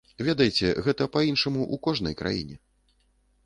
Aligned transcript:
Ведаеце, 0.27 0.71
гэта 0.87 1.07
па-іншаму 1.17 1.61
ў 1.73 1.81
кожнай 1.87 2.19
краіне. 2.25 2.55